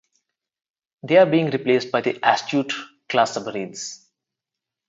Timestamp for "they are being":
1.03-1.51